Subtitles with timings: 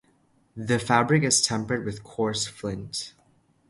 [0.57, 3.13] The fabric is tempered with coarse flint.